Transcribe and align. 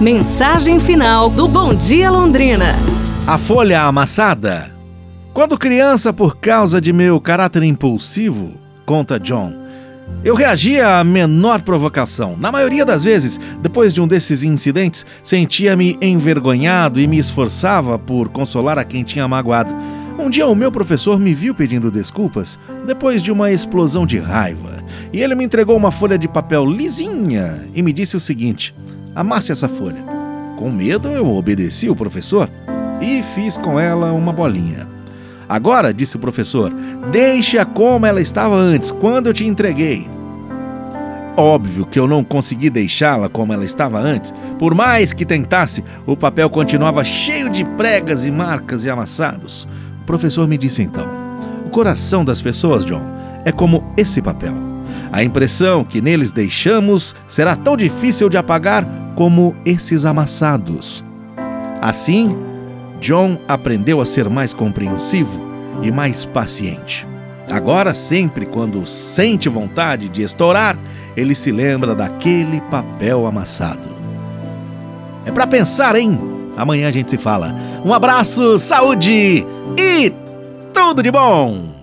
Mensagem 0.00 0.80
final 0.80 1.28
do 1.28 1.46
Bom 1.46 1.74
Dia 1.74 2.10
Londrina. 2.10 2.74
A 3.26 3.36
folha 3.36 3.82
amassada. 3.82 4.74
Quando 5.34 5.58
criança, 5.58 6.10
por 6.10 6.38
causa 6.38 6.80
de 6.80 6.90
meu 6.90 7.20
caráter 7.20 7.62
impulsivo, 7.64 8.54
conta 8.86 9.20
John, 9.20 9.52
eu 10.24 10.34
reagia 10.34 10.98
à 10.98 11.04
menor 11.04 11.60
provocação. 11.60 12.34
Na 12.34 12.50
maioria 12.50 12.82
das 12.82 13.04
vezes, 13.04 13.38
depois 13.60 13.92
de 13.92 14.00
um 14.00 14.08
desses 14.08 14.42
incidentes, 14.42 15.04
sentia-me 15.22 15.98
envergonhado 16.00 16.98
e 16.98 17.06
me 17.06 17.18
esforçava 17.18 17.98
por 17.98 18.30
consolar 18.30 18.78
a 18.78 18.84
quem 18.84 19.04
tinha 19.04 19.28
magoado. 19.28 19.74
Um 20.18 20.30
dia 20.30 20.46
o 20.46 20.54
meu 20.54 20.72
professor 20.72 21.18
me 21.18 21.34
viu 21.34 21.54
pedindo 21.54 21.90
desculpas 21.90 22.58
depois 22.86 23.22
de 23.22 23.30
uma 23.30 23.52
explosão 23.52 24.06
de 24.06 24.18
raiva, 24.18 24.82
e 25.12 25.20
ele 25.20 25.34
me 25.34 25.44
entregou 25.44 25.76
uma 25.76 25.92
folha 25.92 26.16
de 26.16 26.26
papel 26.26 26.64
lisinha 26.64 27.68
e 27.74 27.82
me 27.82 27.92
disse 27.92 28.16
o 28.16 28.20
seguinte: 28.20 28.74
Amasse 29.14 29.52
essa 29.52 29.68
folha. 29.68 30.02
Com 30.56 30.70
medo, 30.70 31.08
eu 31.08 31.26
obedeci 31.26 31.88
o 31.88 31.96
professor 31.96 32.48
e 33.00 33.22
fiz 33.22 33.56
com 33.56 33.78
ela 33.78 34.12
uma 34.12 34.32
bolinha. 34.32 34.86
Agora, 35.48 35.92
disse 35.92 36.16
o 36.16 36.20
professor, 36.20 36.72
deixe-a 37.10 37.64
como 37.64 38.06
ela 38.06 38.20
estava 38.20 38.54
antes, 38.54 38.92
quando 38.92 39.26
eu 39.26 39.34
te 39.34 39.44
entreguei. 39.44 40.08
Óbvio 41.36 41.86
que 41.86 41.98
eu 41.98 42.06
não 42.06 42.22
consegui 42.22 42.68
deixá-la 42.70 43.28
como 43.28 43.52
ela 43.52 43.64
estava 43.64 43.98
antes. 43.98 44.32
Por 44.58 44.74
mais 44.74 45.12
que 45.12 45.24
tentasse, 45.24 45.82
o 46.06 46.16
papel 46.16 46.50
continuava 46.50 47.02
cheio 47.02 47.48
de 47.48 47.64
pregas 47.64 48.24
e 48.24 48.30
marcas 48.30 48.84
e 48.84 48.90
amassados. 48.90 49.66
O 50.02 50.04
professor 50.04 50.46
me 50.46 50.58
disse 50.58 50.82
então: 50.82 51.08
O 51.66 51.70
coração 51.70 52.24
das 52.24 52.42
pessoas, 52.42 52.84
John, 52.84 53.02
é 53.44 53.50
como 53.50 53.82
esse 53.96 54.20
papel. 54.20 54.54
A 55.10 55.24
impressão 55.24 55.82
que 55.82 56.00
neles 56.00 56.30
deixamos 56.30 57.16
será 57.26 57.56
tão 57.56 57.76
difícil 57.76 58.28
de 58.28 58.36
apagar 58.36 58.86
como 59.20 59.54
esses 59.66 60.06
amassados. 60.06 61.04
Assim, 61.82 62.34
John 63.02 63.36
aprendeu 63.46 64.00
a 64.00 64.06
ser 64.06 64.30
mais 64.30 64.54
compreensivo 64.54 65.38
e 65.82 65.92
mais 65.92 66.24
paciente. 66.24 67.06
Agora, 67.50 67.92
sempre 67.92 68.46
quando 68.46 68.86
sente 68.86 69.46
vontade 69.46 70.08
de 70.08 70.22
estourar, 70.22 70.74
ele 71.14 71.34
se 71.34 71.52
lembra 71.52 71.94
daquele 71.94 72.62
papel 72.70 73.26
amassado. 73.26 73.94
É 75.26 75.30
para 75.30 75.46
pensar, 75.46 75.96
hein? 75.96 76.18
Amanhã 76.56 76.88
a 76.88 76.90
gente 76.90 77.10
se 77.10 77.18
fala. 77.18 77.54
Um 77.84 77.92
abraço, 77.92 78.58
saúde 78.58 79.44
e 79.76 80.14
tudo 80.72 81.02
de 81.02 81.10
bom! 81.10 81.79